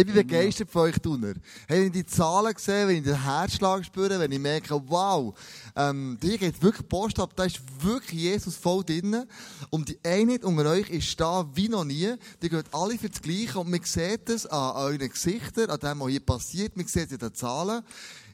[0.00, 1.34] Ich bin begeistert von euch, Tuner.
[1.68, 5.38] Wenn ich die Zahlen sehe, wenn ich den Herzschlag spüre, wenn ich merke, wow,
[5.76, 9.26] ähm, hier geht wirklich Post ab, da ist wirklich Jesus voll drin.
[9.68, 12.14] Und die Einheit unter euch ist da wie noch nie.
[12.40, 13.58] Die gehen alle für das Gleiche.
[13.58, 16.78] Und man sieht es an euren Gesichtern, an dem, was hier passiert.
[16.78, 17.82] Man sieht es in den Zahlen.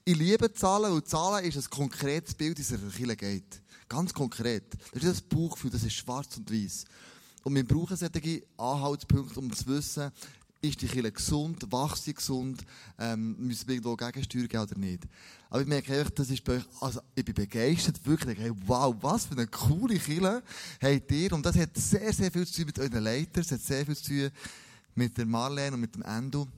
[0.05, 3.61] Ich liebe Zahlen, weil Zahlen ist ein konkretes Bild, das in Kirche geht.
[3.89, 4.73] Ganz konkret.
[4.93, 6.85] Das ist das Bauchgefühl, das ist schwarz und weiß.
[7.43, 10.13] Und wir brauchen solche Anhaltspunkte, um zu wissen,
[10.61, 12.65] ist die Kirche gesund, wächst sie gesund,
[12.99, 15.05] ähm, müssen wir irgendwo Gegensteuer geben oder nicht.
[15.51, 18.95] Aber ich merke einfach, das ist bei euch, also ich bin begeistert, wirklich, hey, wow,
[19.01, 20.43] was für eine coole Kirche
[20.83, 21.33] habt ihr.
[21.33, 23.97] Und das hat sehr, sehr viel zu tun mit euren Leitern, es hat sehr viel
[23.97, 24.31] zu tun
[24.95, 26.49] mit der Marlene und mit dem Endo.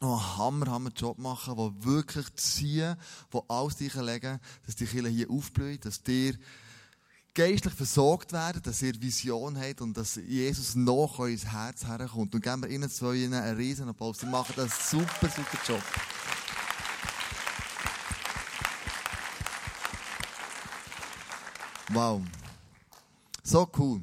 [0.00, 2.96] Die einen Hammer, Hammer Job machen, die wirklich ziehen,
[3.32, 6.34] die alles legen, dass die Kirche hier aufblüht, dass ihr
[7.36, 12.34] geistlich versorgt werden, dass ihr Vision habt und dass Jesus noch ins Herz herkommt.
[12.34, 14.18] Und geben wir ihnen zwei einen riesen Applaus.
[14.20, 15.82] Sie machen einen super, super Job.
[21.90, 22.22] Wow.
[23.44, 24.00] So cool.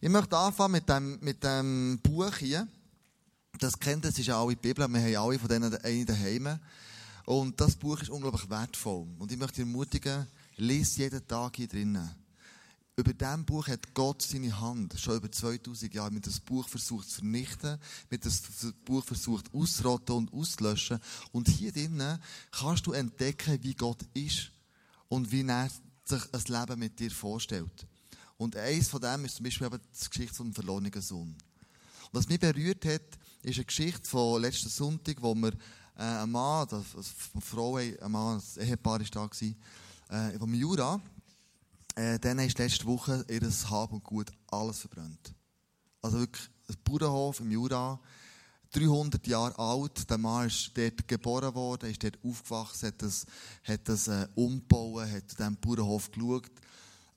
[0.00, 2.66] Ich möchte anfangen mit dem, mit dem Buch hier.
[3.60, 4.88] Das kennt das ist ja alle Bibel.
[4.88, 6.58] Wir haben alle von denen eine daheim.
[7.24, 9.06] Und das Buch ist unglaublich wertvoll.
[9.20, 12.27] Und ich möchte ermutigen, lese jeden Tag hier drinnen.
[12.98, 17.08] Über diesem Buch hat Gott seine Hand schon über 2000 Jahre mit das Buch versucht
[17.08, 17.78] zu vernichten,
[18.10, 18.42] mit das
[18.84, 20.98] Buch versucht auszurotten und auszulöschen.
[21.30, 24.50] Und hier drinnen kannst du entdecken, wie Gott ist
[25.08, 25.70] und wie er
[26.04, 27.86] sich ein Leben mit dir vorstellt.
[28.36, 31.28] Und eins von dem ist zum Beispiel eben die Geschichte von dem verlorenen Sohn.
[31.28, 31.38] Und
[32.10, 35.52] was mich berührt hat, ist eine Geschichte von letzten Sonntag, wo wir
[35.96, 39.30] äh, ein Mann, also eine Frau, ein Mann, ein Ehepaar war
[40.08, 41.00] da, äh, vom Jura,
[41.98, 45.34] äh, denen ist letzte Woche ihr Hab und Gut alles verbrannt.
[46.00, 48.00] Also wirklich ein Bauernhof im Jura,
[48.70, 50.08] 300 Jahre alt.
[50.08, 53.26] Der Mann ist dort geboren worden, ist dort aufgewachsen, hat das,
[53.64, 56.52] hat das äh, umgebaut, hat diesem Bauernhof geschaut.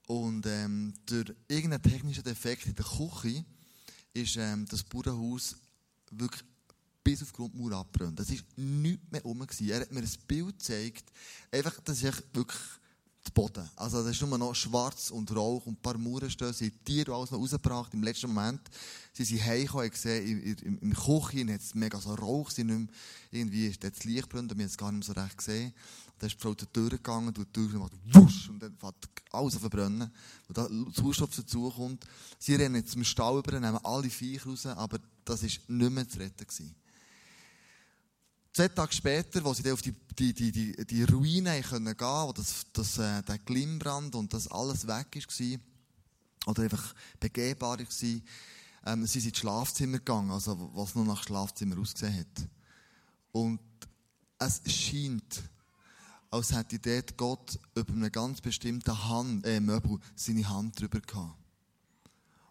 [0.07, 3.45] Und ähm, durch irgendeinen technischen Defekt in der Küche
[4.13, 5.57] ist ähm, das Bauernhaus
[6.09, 6.43] wirklich
[7.03, 8.19] bis auf die Grundmauer abgebrannt.
[8.19, 9.45] Das war nichts mehr rum.
[9.59, 11.11] Er hat mir ein Bild gezeigt.
[11.51, 12.59] Einfach, das ist wirklich
[13.25, 13.69] der Boden.
[13.75, 16.53] Also, das ist nur noch schwarz und Rauch und ein paar Mauern stehen.
[16.53, 17.93] Sie haben Tiere alles noch rausgebracht.
[17.93, 18.61] Im letzten Moment
[19.13, 22.49] sie sind heimgekommen, haben gesehen, im, im, im Küche hat es mega so Rauch.
[22.49, 22.87] Sie nicht mehr,
[23.31, 25.73] irgendwie ist das Licht brennt, wir haben es gar nicht mehr so recht gesehen.
[26.17, 28.95] Dann ist die Frau zur Tür gegangen, die Tür macht wusch, und dann fängt
[29.31, 30.11] alles an verbrennen.
[30.47, 32.05] Und da Sauerstoff dazukommt.
[32.37, 36.07] Sie rennen jetzt zum Stall über, nehmen alle Viecher raus, aber das war nicht mehr
[36.07, 36.45] zu retten.
[36.45, 36.75] Gewesen.
[38.53, 42.33] Zwei Tage später, wo sie dann auf die, die, die, die, die gehen können, wo
[42.33, 45.59] das, das, äh, der Glimbrand und das alles weg war,
[46.47, 47.85] oder einfach begehbar war,
[48.85, 52.49] ähm, sie sind ins Schlafzimmer gegangen, also was nur nach Schlafzimmer ausgesehen hat.
[53.31, 53.61] Und
[54.37, 55.43] es scheint,
[56.29, 61.37] als hätte dort Gott über eine ganz bestimmte Hand, äh, Möbel seine Hand drüber gehabt.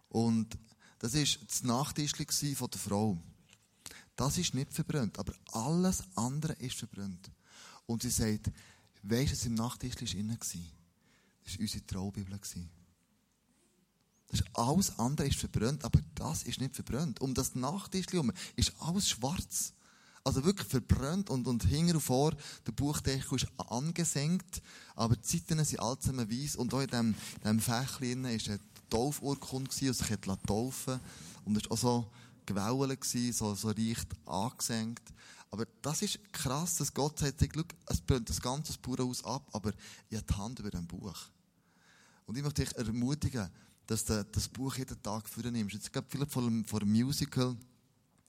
[0.08, 0.56] Und
[0.98, 3.18] das war das Nachtischchen von der Frau.
[4.20, 7.30] Das ist nicht verbrannt, aber alles andere ist verbrannt.
[7.86, 8.50] Und sie sagt,
[9.02, 10.36] weisst du, was im Nachttisch war?
[10.36, 10.54] Das
[11.54, 12.38] war unsere Traubibel.
[14.28, 17.18] Das alles andere ist verbrannt, aber das ist nicht verbrannt.
[17.22, 19.72] Um das Nachttisch herum ist alles schwarz.
[20.22, 24.60] Also wirklich verbrannt und, und hinten und vor, der Buchdeckel ist angesenkt,
[24.96, 26.56] aber die Seiten sind alle zusammen weiss.
[26.56, 28.60] Und auch in diesem, diesem Fächchen war eine
[28.90, 30.16] Taufurkunde, die sich
[30.46, 31.00] taufen
[31.46, 32.10] Und es ist auch so
[32.54, 35.12] gewellen, so, so leicht angesenkt.
[35.50, 37.42] Aber das ist krass, dass Gott sagt,
[37.86, 39.72] es brennt das ganze Bauernhaus ab, aber
[40.08, 41.16] ich habe die Hand über dem Buch.
[42.26, 43.50] Und ich möchte dich ermutigen,
[43.86, 45.74] dass du das Buch jeden Tag nimmst.
[45.74, 47.56] Jetzt gerade vielleicht vor dem, vor Musical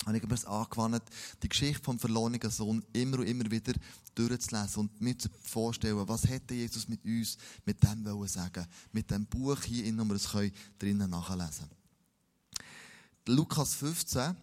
[0.06, 1.04] habe ich mir es angewandt,
[1.44, 3.74] die Geschichte vom verlorenen Sohn immer und immer wieder
[4.16, 9.12] durchzulesen und mir zu vorstellen, was hätte Jesus mit uns mit dem wollen sagen, mit
[9.12, 10.28] dem Buch hier, in dem wir es
[10.80, 11.81] drinnen nachlesen können.
[13.28, 14.36] Lukas 15 hat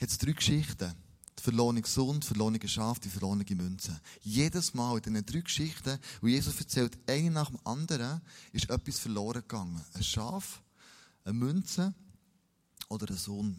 [0.00, 0.94] es drei Geschichten.
[1.38, 3.98] Die verlorene Sohn, die verlorene Schaf, die verlorene Münze.
[4.20, 8.20] Jedes Mal in diesen drei Geschichten, wo Jesus erzählt, eine nach dem anderen,
[8.52, 9.82] ist etwas verloren gegangen.
[9.94, 10.62] Ein Schaf,
[11.24, 11.94] eine Münze
[12.88, 13.56] oder ein Sohn.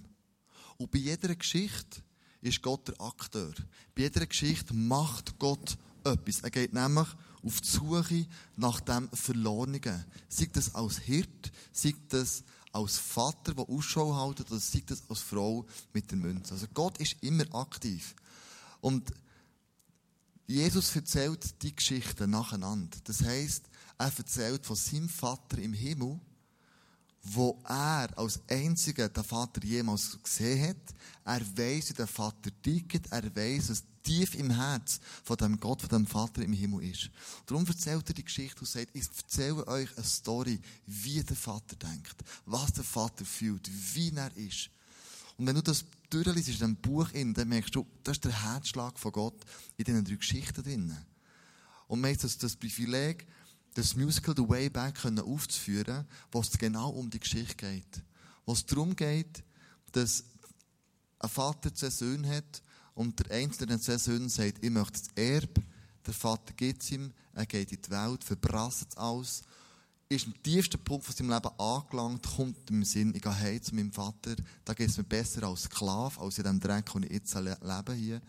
[0.77, 2.01] Und bei jeder Geschichte
[2.41, 3.53] ist Gott der Akteur.
[3.95, 6.41] Bei jeder Geschichte macht Gott etwas.
[6.41, 7.07] Er geht nämlich
[7.43, 10.05] auf die Suche nach dem Verlorenen.
[10.29, 15.19] Sei das als Hirt, sei das als Vater, der Ausschau hält, oder sei das als
[15.19, 16.53] Frau mit der Münze.
[16.53, 18.15] Also Gott ist immer aktiv.
[18.79, 19.11] Und
[20.47, 22.97] Jesus erzählt die Geschichten nacheinander.
[23.03, 23.65] Das heisst,
[23.97, 26.19] er erzählt von seinem Vater im Himmel
[27.23, 30.95] wo er als einziger den Vater jemals gesehen hat.
[31.23, 33.11] Er weiß, wie der Vater tickt.
[33.11, 37.09] Er weiß, was tief im Herz von dem Gott, von dem Vater im Himmel ist.
[37.45, 41.75] Darum erzählt er die Geschichte und sagt, ich erzähle euch eine Story, wie der Vater
[41.75, 42.15] denkt,
[42.45, 44.69] was der Vater fühlt, wie er ist.
[45.37, 48.99] Und wenn du das durchliest in diesem Buch, dann merkst du, das ist der Herzschlag
[48.99, 49.43] von Gott
[49.77, 50.95] in diesen drei Geschichten drin.
[51.87, 53.27] Und man hat das, das Privileg,
[53.73, 58.03] das Musical The Way Back aufzuführen, wo es genau um die Geschichte geht.
[58.45, 59.43] Wo es darum geht,
[59.91, 60.23] dass
[61.19, 62.61] ein Vater zwei Söhne hat
[62.95, 65.61] und der einzelne der zwei Söhne sagt, ich möchte das Erbe,
[66.05, 69.43] der Vater gibt es ihm, er geht in die Welt, verprasst es alles,
[70.09, 73.73] ist am tiefsten Punkt von seinem Leben angelangt, kommt im Sinn, ich gehe heim zu
[73.75, 74.35] meinem Vater,
[74.65, 77.93] da geht es mir besser als Sklave, als in dem Dreck, wo ich jetzt lebe
[77.93, 78.21] hier.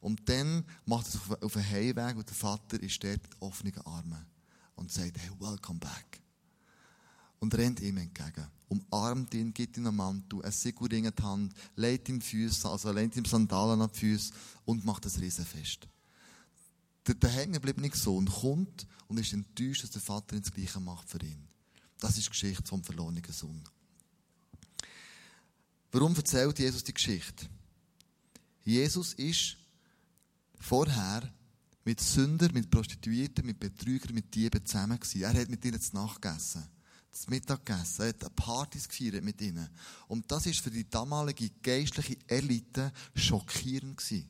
[0.00, 3.78] Und dann macht er sich auf einen Heimweg und der Vater ist dort mit offenen
[3.86, 4.26] Armen
[4.74, 6.21] und sagt, hey, welcome back.
[7.42, 8.46] Und rennt ihm entgegen.
[8.68, 12.92] Umarmt ihn, gibt ihm einen Mantel, ein Sigurring in die Hand, legt ihm Füße, also
[12.92, 14.32] legt ihm Sandalen an die Füße
[14.64, 15.88] und macht das Riesenfest.
[17.04, 21.18] Der, der hängengebliebene Sohn kommt und ist enttäuscht, dass der Vater ins Gleiche macht für
[21.18, 21.48] ihn.
[21.98, 23.60] Das ist die Geschichte vom verlorenen Sohn.
[25.90, 27.46] Warum erzählt Jesus die Geschichte?
[28.64, 29.56] Jesus ist
[30.60, 31.28] vorher
[31.84, 35.22] mit Sündern, mit Prostituierten, mit Betrügern, mit Dieben zusammen gewesen.
[35.22, 36.62] Er hat mit ihnen zu Nacht gegessen,
[37.12, 39.68] zu Mittag gegessen, hat Partys gefeiert mit ihnen.
[40.08, 44.28] Und das ist für die damalige geistliche Elite schockierend gewesen.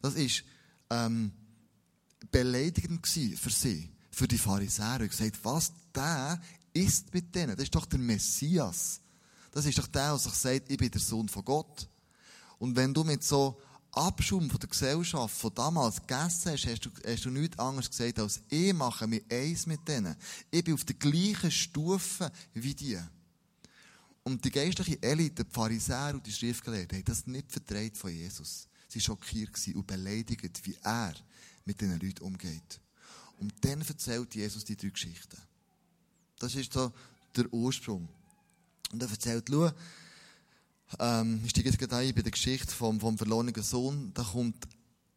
[0.00, 0.44] Das ist
[0.90, 1.32] ähm,
[2.30, 5.00] beleidigend gewesen für sie, für die Pharisäer.
[5.00, 6.40] Und gesagt, was der
[6.72, 7.56] ist mit denen?
[7.56, 9.00] Das ist doch der Messias.
[9.50, 11.88] Das ist doch der, der sich sagt, ich bin der Sohn von Gott.
[12.58, 13.60] Und wenn du mit so
[13.96, 18.18] Abschaum von der Gesellschaft von damals gegessen hast, hast du, hast du nichts anderes gesagt,
[18.18, 20.16] als ich mache mich eins mit denen.
[20.50, 22.98] Ich bin auf der gleichen Stufe wie die.
[24.22, 28.66] Und die geistliche Elite, die Pharisäer und die Schriftgelehrten, haben das nicht vertreibt von Jesus.
[28.88, 31.14] Sie waren schockiert und beleidigt, wie er
[31.64, 32.80] mit diesen Leuten umgeht.
[33.38, 35.36] Und dann erzählt Jesus die drei Geschichten.
[36.38, 36.92] Das ist so
[37.36, 38.08] der Ursprung.
[38.92, 39.70] Und er erzählt, schau,
[40.98, 44.12] ähm, ich steige jetzt gerade ein bei der Geschichte vom, vom verlorenen Sohn.
[44.14, 44.66] Da kommt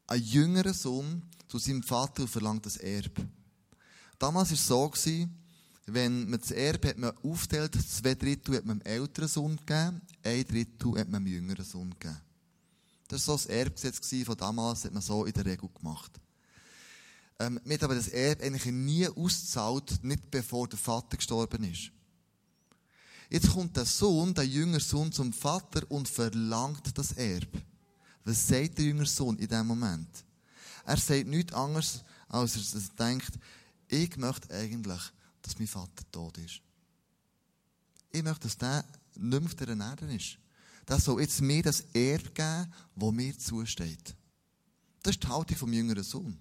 [0.07, 3.27] ein jüngerer Sohn zu seinem Vater und verlangt das Erbe.
[4.19, 5.35] Damals war es so, gewesen,
[5.85, 10.45] wenn man das Erbe hat aufteilt, zwei Drittel hat man dem älteren Sohn gegeben, ein
[10.45, 12.19] Drittel hat man dem jüngeren Sohn gegeben.
[13.07, 16.19] Das war so das Erbgesetz von damals, hat man so in der Regel gemacht.
[17.39, 21.91] Ähm, man hat aber das Erbe eigentlich nie ausgezahlt, nicht bevor der Vater gestorben ist.
[23.29, 27.61] Jetzt kommt der Sohn, der jüngere Sohn zum Vater und verlangt das Erbe.
[28.23, 30.07] Was sagt der jüngere Sohn in dem Moment?
[30.85, 33.31] Er sagt nichts anderes, als er denkt,
[33.89, 35.01] ich möchte eigentlich,
[35.41, 36.61] dass mein Vater tot ist.
[38.11, 38.85] Ich möchte, dass der
[39.15, 40.37] nicht mehr auf der Erde ist.
[40.85, 44.15] Das soll jetzt mir das Erbe geben, das mir zusteht.
[45.03, 46.37] Das ist die Haltung vom jüngeren Sohn.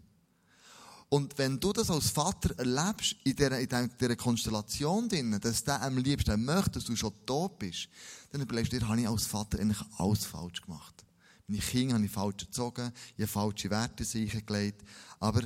[1.09, 5.81] Und wenn du das als Vater erlebst, in dieser, in dieser Konstellation drin, dass der
[5.83, 7.89] am liebsten möchte, dass du schon tot bist,
[8.33, 11.05] dann überlegst du dir, habe ich als Vater eigentlich alles falsch gemacht.
[11.47, 14.83] Meine Kinder habe ich falsch erzogen, ich habe falsche Werte sicher gelegt.
[15.21, 15.43] Aber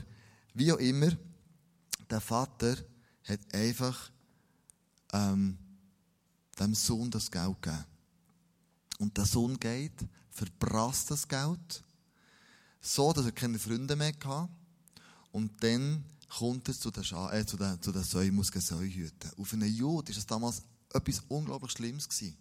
[0.55, 1.11] wie auch immer,
[2.09, 2.77] der Vater
[3.25, 4.11] hat einfach
[5.13, 5.59] ähm,
[6.59, 7.85] dem Sohn das Geld gegeben.
[8.99, 11.85] Und der Sohn geht, verprasst das Geld,
[12.81, 14.49] so, dass er keine Freunde mehr hatte
[15.33, 18.85] und dann kommt es zu den, Scha äh, zu den, zu den Säu, muss Säu
[18.85, 19.31] hüten.
[19.37, 22.09] Auf einen Jud war das damals etwas unglaublich Schlimmes.
[22.09, 22.37] Gewesen.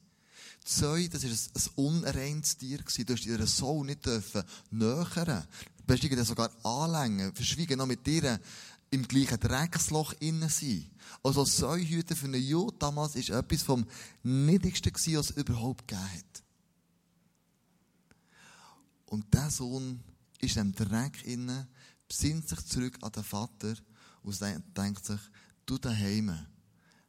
[0.66, 2.78] Die Säu, das war ein, ein unreines Tier.
[2.78, 3.06] Gewesen.
[3.06, 5.48] Du hast ihre Sau nicht dürfen nähern.
[5.86, 8.40] Du hast sogar anlängen, verschwiegen noch mit ihr
[8.92, 10.90] im gleichen Drecksloch innen sein.
[11.24, 13.86] Also Säuhüter für einen Jud damals war etwas vom
[14.24, 16.44] Niedrigsten, gewesen, was es überhaupt gegeben hat.
[19.08, 20.00] Und dieser Sohn
[20.40, 21.68] ist in dem Dreck innen,
[22.10, 23.76] besinnt sich zurück an den Vater
[24.24, 24.42] und
[24.76, 25.22] denkt sich,
[25.66, 26.38] du daheim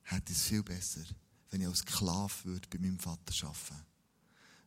[0.03, 1.03] hätte es viel besser,
[1.51, 3.87] wenn ich als Sklave würde bei meinem Vater arbeiten.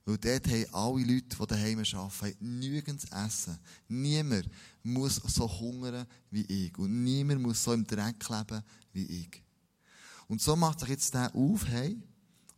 [0.05, 3.57] Weil dort haben alle Leute, die daheim arbeiten, zu essen.
[3.87, 4.49] Niemand
[4.83, 6.77] muss so hungern wie ich.
[6.77, 8.61] Und niemand muss so im Dreck leben
[8.91, 9.43] wie ich.
[10.27, 12.01] Und so macht sich jetzt der auf, hey,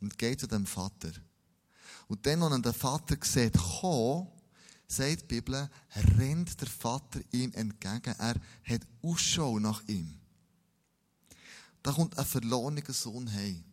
[0.02, 1.12] und geht zu dem Vater.
[2.08, 4.28] Und dann, wenn er den Vater sieht, komm,
[4.88, 5.70] sagt die Bibel,
[6.18, 8.16] rennt der Vater ihm entgegen.
[8.18, 10.20] Er hat Ausschau nach ihm.
[11.84, 13.64] Da kommt ein verlorener Sohn heim.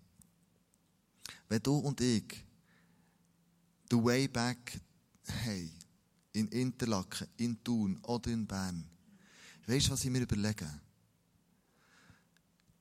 [1.48, 2.44] Wenn du und ich
[3.90, 4.80] the way back
[5.44, 5.70] hey,
[6.32, 8.88] in Interlaken, in Thun oder in Bern,
[9.66, 10.68] weißt du, was ich mir überlege?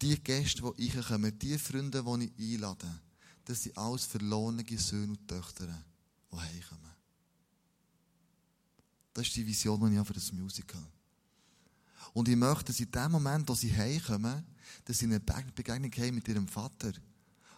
[0.02, 3.02] die Gäste, die reinkommen, die Freunde, die ich einlade,
[3.46, 5.68] das sind alles verlorene Söhne und Töchter,
[6.32, 6.91] die heimkommen.
[9.14, 10.82] Das ist die Vision, die ich habe für das Musical.
[12.14, 14.44] Und ich möchte, dass in dem Moment, wo sie heimkommen,
[14.86, 16.92] dass sie eine Begegnung haben mit ihrem Vater,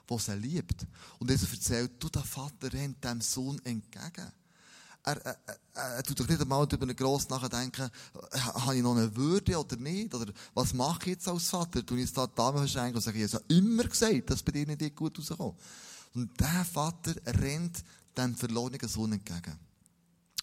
[0.10, 0.86] der sie liebt.
[1.20, 4.32] Und Jesus erzählt, du, der Vater rennt dem Sohn entgegen.
[5.06, 5.38] Er, er,
[5.74, 7.90] er, er tut doch nicht einmal über einen Gross nachdenken,
[8.32, 10.14] habe ich noch eine Würde oder nicht?
[10.14, 11.86] Oder was mache ich jetzt als Vater?
[11.86, 14.54] Tue ich jetzt da die Dame verschenken und sage, ich habe immer gesagt, dass bei
[14.54, 15.60] dir nicht gut rauskommt.
[16.14, 17.84] Und der Vater rennt
[18.16, 19.60] dem verlorenen Sohn entgegen.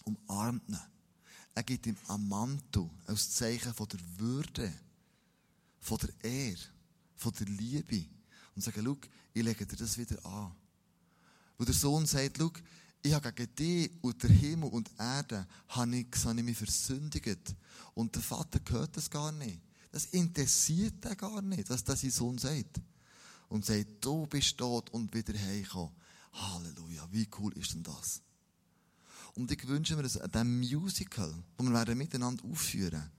[0.03, 0.90] Umarmt ihn.
[1.53, 4.73] Er gibt ihm einen Mantel als Zeichen von der Würde,
[5.79, 6.61] von der Ehre,
[7.15, 8.05] von der Liebe.
[8.55, 8.97] Und sagt, schau,
[9.33, 10.51] ich lege dir das wieder an.
[11.57, 12.51] Wo der Sohn sagt, schau,
[13.03, 17.55] ich habe gegen dich und der Himmel und Erde habe ich, habe ich mich versündigt.
[17.95, 19.59] Und der Vater hört das gar nicht.
[19.91, 22.79] Das interessiert ihn gar nicht, was das sein Sohn sagt.
[23.49, 25.93] Und sagt, du bist tot und wieder heimgekommen.
[26.33, 28.21] Halleluja, wie cool ist denn das?
[29.35, 33.09] Und ich wünsche mir, dass an diesem Musical, wo wir werden miteinander aufführen,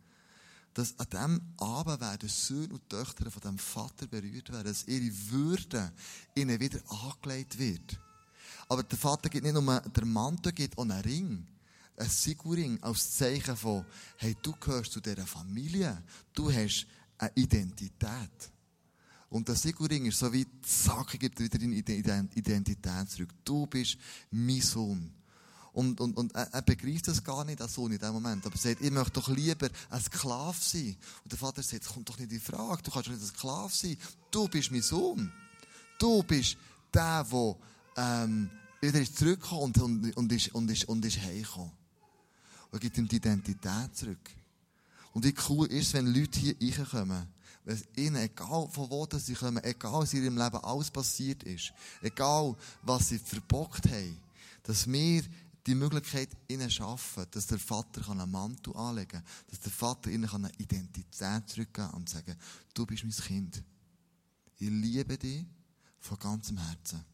[0.74, 5.12] dass an diesem Abend werden Söhne und Töchter von dem Vater berührt werden, dass ihre
[5.30, 5.92] Würde
[6.34, 7.98] ihnen wieder angelegt wird.
[8.68, 11.46] Aber der Vater gibt nicht nur den Mantel, gibt auch einen Ring.
[11.96, 13.84] Ein Sigurring als Zeichen von,
[14.16, 16.02] hey, du gehörst zu dieser Familie.
[16.32, 16.86] Du hast
[17.18, 18.50] eine Identität.
[19.28, 21.76] Und der Sigurring ist so wie, zack, gibt wieder deine
[22.34, 23.30] Identität zurück.
[23.44, 23.98] Du bist
[24.30, 25.21] mein Sohn.
[25.72, 28.44] Und, und, und er, er begreift das gar nicht als Sohn in dem Moment.
[28.44, 30.96] Aber er sagt, ich möchte doch lieber ein Sklave sein.
[31.24, 32.82] Und der Vater sagt, das kommt doch nicht in Frage.
[32.82, 33.96] Du kannst doch nicht ein Sklave sein.
[34.30, 35.32] Du bist mein Sohn.
[35.98, 36.56] Du bist
[36.92, 37.56] der, der
[37.96, 38.50] ähm,
[38.80, 41.72] wieder ist zurückgekommen und, und, und, ist, und, ist, und ist heimgekommen.
[42.70, 44.30] Und gibt ihm die Identität zurück.
[45.12, 47.28] Und wie cool ist es, wenn Leute hier reinkommen,
[47.64, 51.42] wenn es ihnen, egal von wo sie kommen, egal was in ihrem Leben alles passiert
[51.44, 54.18] ist, egal was sie verbockt haben,
[54.64, 55.22] dass wir
[55.66, 60.28] die Möglichkeit ihnen schaffen, dass der Vater einen Mantel anlegen kann, dass der Vater ihnen
[60.28, 62.36] eine Identität zurückgeben kann und sagen,
[62.74, 63.62] du bist mein Kind.
[64.58, 65.44] Ich liebe dich
[66.00, 67.04] von ganzem Herzen.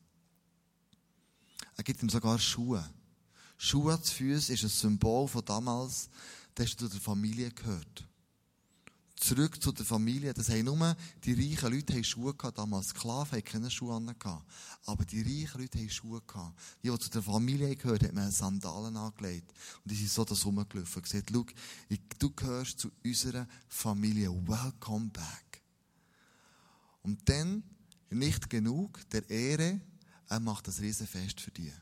[1.77, 2.89] Er gibt ihm sogar Schuhe.
[3.57, 6.09] Schuhe zu Füßen ist ein Symbol von damals,
[6.55, 8.09] das zu der Familie gehört
[9.21, 10.33] zurück zu der Familie.
[10.33, 12.59] Das haben nur die reichen Leute haben Schuhe gehabt.
[12.59, 14.15] Damals Sklaven haben keine Schuhe an.
[14.87, 16.59] Aber die reichen Leute haben Schuhe gehabt.
[16.83, 19.53] Die, die zu der Familie gehört, hat man Sandalen angelegt.
[19.85, 21.03] Und die sind so das rumgelaufen.
[21.03, 21.45] Gesagt, schau,
[22.19, 24.31] du gehörst zu unserer Familie.
[24.31, 25.63] Welcome back.
[27.03, 27.63] Und dann,
[28.11, 29.81] nicht genug der Ehre,
[30.29, 31.73] er macht das Riesenfest für dich.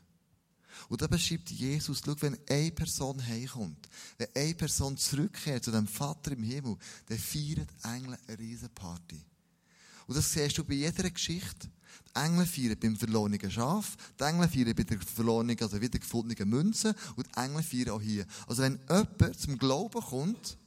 [0.89, 5.87] Und da beschreibt Jesus, schau, wenn eine Person heimkommt, wenn eine Person zurückkehrt zu dem
[5.87, 9.19] Vater im Himmel, dann feiern die Engel eine riesen Party.
[10.07, 11.69] Und das siehst du bei jeder Geschichte.
[12.09, 16.95] Die Engel feiern beim verlorenen Schaf, die Engel feiern bei der verlorenen, also wiedergefundenen Münze
[17.15, 18.25] und die Engel feiern auch hier.
[18.47, 20.57] Also wenn jemand zum Glauben kommt,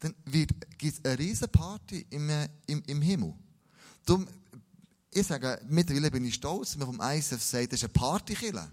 [0.00, 3.34] dann gibt es eine riesen Party im, äh, im, im Himmel.
[4.04, 4.26] Darum,
[5.10, 8.70] ich sage, mittlerweile bin ich stolz, wenn man vom ISF sagt, das ist eine Partykille.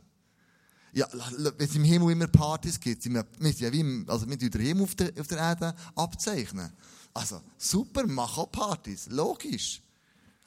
[0.93, 4.37] Ja, wenn es im Himmel immer Partys gibt, sind wir, sind ja wie, also wir
[4.37, 6.71] den Himmel auf der, auf der Erde abzeichnen.
[7.13, 9.07] Also, super, mach auch Partys.
[9.07, 9.81] Logisch.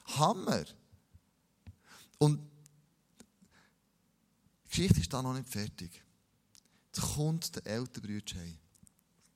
[0.05, 0.65] Hammer.
[2.17, 2.39] Und
[4.65, 6.03] die Geschichte ist da noch nicht fertig.
[6.87, 8.41] Jetzt kommt der ältere Bruder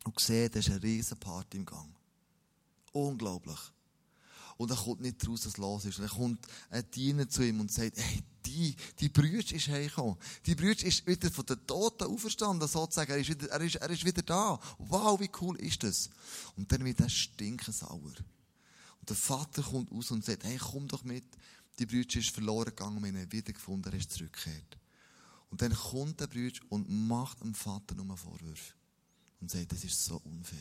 [0.06, 1.90] und sieht, da ist eine riesen Party im Gang.
[2.92, 3.60] Unglaublich.
[4.60, 6.00] Und er kommt nicht raus, was los ist.
[6.00, 10.18] Und dann kommt ein Diener zu ihm und sagt, hey, die, die Brüder ist hergekommen.
[10.46, 13.10] Die Brüder ist wieder von den Toten auferstanden, sozusagen.
[13.10, 14.60] Er ist wieder, er ist, er ist wieder da.
[14.80, 16.10] Wow, wie cool ist das?
[16.58, 18.02] Und dann wird er stinkensauer.
[18.02, 21.24] Und der Vater kommt raus und sagt, hey, komm doch mit.
[21.80, 24.78] Die Brüder ist verloren gegangen, wir haben ihn wiedergefunden, er ist zurückgekehrt.
[25.52, 28.74] Und dann kommt der Bruder und macht dem Vater nur Vorwürfe.
[29.40, 30.60] Und sagt, das ist so unfair.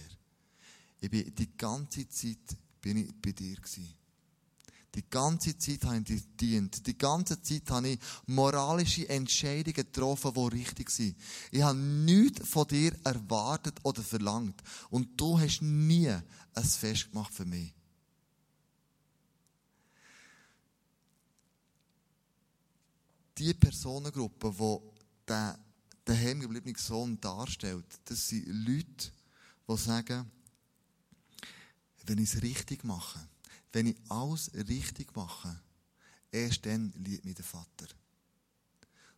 [1.00, 3.94] Ich bin die ganze Zeit bin ich bei dir gewesen.
[4.94, 6.87] Die ganze Zeit habe ich dir gedient.
[6.87, 11.16] Die ganze Zeit habe ich moralische Entscheidungen getroffen, die richtig sind.
[11.50, 14.61] Ich habe nichts von dir erwartet oder verlangt.
[14.90, 17.75] Und du hast nie ein Fest gemacht für mich.
[23.37, 24.78] Die Personengruppe, die
[25.28, 25.58] der
[26.04, 29.12] daheim gebliebene Sohn darstellt, das sind Leute,
[29.68, 30.28] die sagen,
[32.09, 33.21] wenn ich es richtig mache,
[33.73, 35.61] wenn ich alles richtig mache,
[36.31, 37.87] erst dann liebt mich der Vater.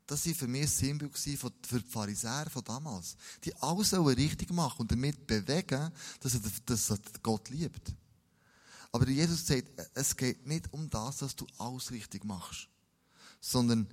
[0.06, 3.16] Das war für mich ein Symbol für die Pharisäer von damals.
[3.44, 7.94] Die alles richtig machen und damit bewegen, dass, er, Gott liebt.
[8.90, 12.68] Aber Jesus sagt, es geht nicht um das, dass du alles richtig machst,
[13.40, 13.86] sondern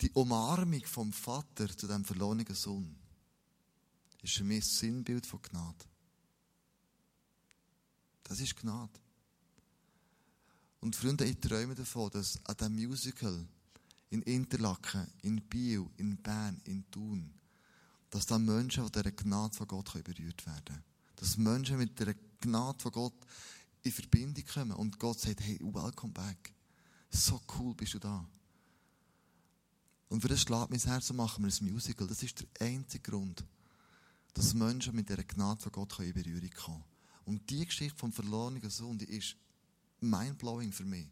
[0.00, 2.94] die Umarmung vom Vater zu dem verlorenen Sohn
[4.22, 5.84] ist für mich ein Sinnbild von Gnade.
[8.24, 8.92] Das ist Gnade.
[10.80, 13.46] Und Freunde, ich träume davon, dass an diesem Musical
[14.10, 17.32] in Interlaken, in Biel, in Bern, in Thun,
[18.10, 20.84] dass da Menschen von dieser Gnade von Gott berührt werden können.
[21.16, 23.14] Dass Menschen mit der Gnade von Gott
[23.82, 26.52] in Verbindung kommen und Gott sagt, hey, welcome back.
[27.10, 28.26] So cool bist du da.
[30.08, 32.06] Und für das schlägt mein Herz und machen wir ein Musical.
[32.06, 33.44] Das ist der einzige Grund,
[34.32, 36.84] dass Menschen mit dieser Gnade von Gott in Berührung kommen
[37.24, 39.36] Und die Geschichte vom verlorenen Sohn, die ist
[40.00, 41.06] mindblowing für mich.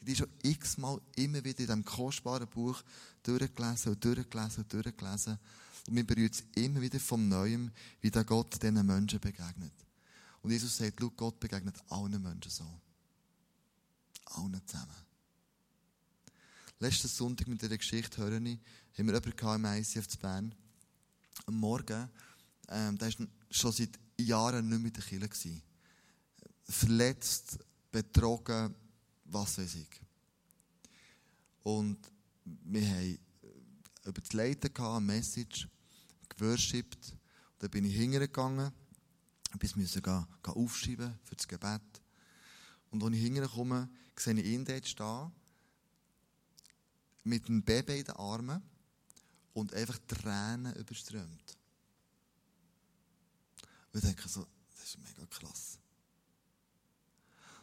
[0.00, 2.82] Die ist schon x-mal immer wieder in diesem kostbaren Buch
[3.22, 5.38] durchgelesen und durchgelesen und durchgelesen.
[5.86, 9.74] Und mir berührt es immer wieder vom Neuem, wie der Gott diesen Menschen begegnet.
[10.42, 12.80] Und Jesus sagt, schau, Gott begegnet allen Menschen so.
[14.24, 14.94] Allen zusammen.
[16.78, 18.58] Letzten Sonntag mit dieser Geschichte höre ich,
[18.96, 20.54] haben wir jemanden im ICF zu Bern.
[21.44, 22.08] Am Morgen,
[22.68, 25.62] ähm, der war schon seit Jahren nicht mehr in der Kirche.
[26.64, 27.58] Verletzt,
[27.90, 28.74] betrogen,
[29.24, 30.00] was weiß ich.
[31.62, 31.98] Und
[32.44, 33.18] wir haben
[34.04, 35.68] über das Leiten gehabt, eine Message,
[36.28, 37.14] geworshipped.
[37.58, 38.72] Da bin ich hingegangen,
[39.58, 41.82] bis müssen gehen, aufschreiben für das Gebet.
[42.90, 45.32] Und als ich hingekomme, sehe ich ihn dort stehen,
[47.24, 48.62] mit einem Baby in den Armen
[49.52, 51.58] und einfach Tränen überströmt.
[53.92, 55.78] Und ich denke so, das ist mega krass.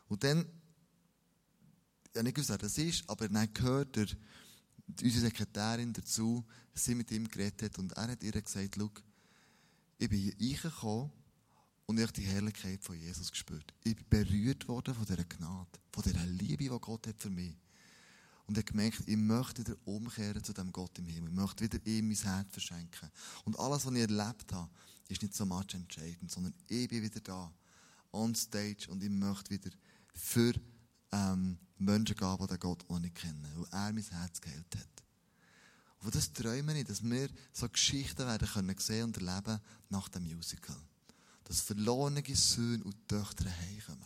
[0.08, 0.40] Und dann,
[2.04, 4.08] ich habe nicht gewusst, wer das ist, aber dann gehört er,
[5.02, 8.92] unsere Sekretärin dazu, sie mit ihm geredet hat und er hat ihr gesagt, schau,
[9.98, 11.12] ich bin hier reingekommen
[11.86, 13.74] und ich habe die Herrlichkeit von Jesus gespürt.
[13.84, 17.56] Ich bin berührt worden von dieser Gnade, von dieser Liebe, die Gott hat für mich.
[18.46, 21.30] Und ich habe gemerkt, ich möchte wieder umkehren zu dem Gott im Himmel.
[21.30, 23.10] Ich möchte wieder ihm mein Herz verschenken.
[23.44, 24.70] Und alles, was ich erlebt habe,
[25.08, 27.52] ist nicht so much entscheidend, sondern ich bin wieder da,
[28.12, 29.70] on stage, und ich möchte wieder
[30.14, 30.54] für
[31.12, 35.04] ähm, Menschen gehen, die den Gott noch nicht kennen, weil er mein Herz geheilt hat.
[36.04, 40.24] Und das träume ich, dass wir so Geschichten werden können sehen und erleben nach dem
[40.24, 40.76] Musical.
[41.44, 44.06] Dass verlorene Söhne und Töchter heimkommen.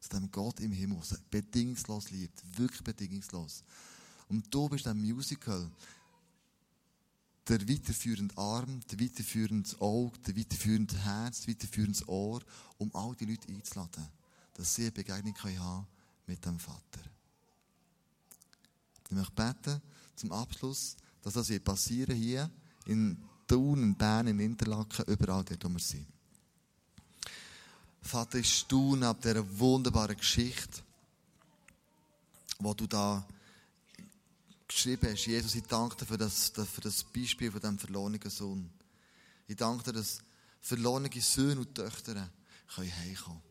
[0.00, 2.42] Zu dem Gott im Himmel, der bedingungslos liebt.
[2.56, 3.64] Wirklich bedingungslos.
[4.28, 5.70] Und du bist ein Musical,
[7.48, 12.42] der weiterführende Arm, der weiterführende Auge, der weiterführende Herz, der weiterführende Ohr,
[12.76, 14.06] um all die Leute einzuladen,
[14.54, 15.86] dass sie eine Begegnung haben
[16.26, 17.00] mit dem Vater.
[19.04, 19.80] Ich möchte beten
[20.14, 22.50] zum Abschluss, dass das hier passieren hier
[22.86, 26.06] in Thun, in Bern, in Interlaken, überall dort, wo wir sind.
[28.02, 30.82] Vater, ich staune ab dieser wunderbaren Geschichte,
[32.58, 33.26] wo du da
[34.68, 35.26] geschrieben hast.
[35.26, 38.70] Jesus, ich danke dir für das, für das Beispiel von diesem verlorenen Sohn.
[39.46, 40.20] Ich danke dir, dass
[40.60, 42.30] verlorene Söhne und Töchter
[42.76, 43.42] heimkommen können.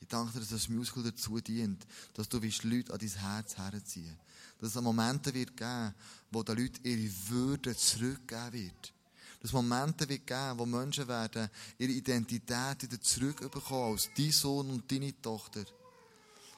[0.00, 4.16] Ich danke dir, dass das Musical dazu dient, dass du Leute an dein Herz herziehen
[4.58, 5.94] Dass es Momente wird geben,
[6.30, 8.92] wo den Leuten ihre Würde zurückgeben wird.
[9.40, 14.70] Dass es Momente wird geben, wo Menschen werden ihre Identität wieder zurückbekommen als dein Sohn
[14.70, 15.64] und deine Tochter.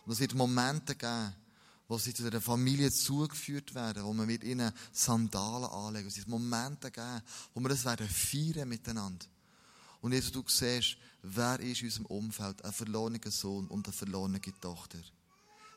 [0.05, 1.35] Und es wird Momente geben,
[1.90, 6.07] wo sie zu der Familie zugeführt werden, wo man wird ihnen Sandalen anlegen.
[6.07, 7.20] Es wird Momente geben,
[7.53, 9.26] wo wir das werden feiern miteinander.
[10.00, 14.40] Und jetzt du siehst, wer ist in unserem Umfeld ein verlorener Sohn und eine verlorene
[14.61, 15.00] Tochter.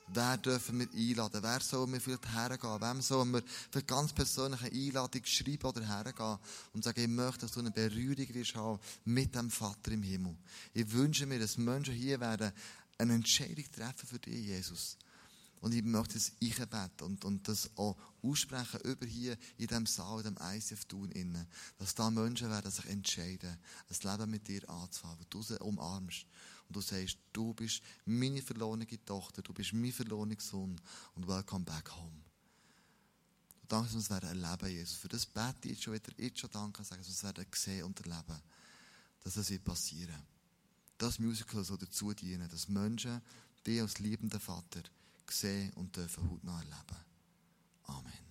[0.09, 1.41] Wer dürfen wir einladen?
[1.41, 2.81] Wer soll wir vielleicht hergehen?
[2.81, 6.37] Wem sollen wir für ganz persönliche Einladung schreiben oder hergehen
[6.73, 10.37] und sagen, ich möchte, dass du eine Berührung wirst haben mit dem Vater im Himmel.
[10.75, 12.51] Ich wünsche mir, dass Menschen hier werden
[12.99, 14.95] eine Entscheidung treffen für dich, Jesus.
[15.63, 20.19] Und ich möchte es einbeten und, und das auch aussprechen über hier in diesem Saal,
[20.19, 21.47] in diesem ICF tun innen.
[21.77, 26.25] Dass da Menschen werden sich entscheiden, ein Leben mit dir anzufangen, wo du sie umarmst.
[26.67, 30.81] Und du sagst, du bist meine verlorene Tochter, du bist mein verlorener Sohn
[31.15, 32.23] und welcome back home.
[33.61, 34.97] Und danke, dass wir es werden erleben, Jesus.
[34.97, 37.85] Für das bete ich jetzt schon wieder, jetzt schon danke, dass wir es werden sehen
[37.85, 38.41] und erleben.
[39.21, 40.21] Dass das wird passieren.
[40.97, 43.21] Das Musical soll dazu dienen, dass Menschen,
[43.65, 44.83] die als liebender Vater,
[45.31, 46.97] sehen und dürfen hautnah erleben.
[47.83, 48.22] Amen.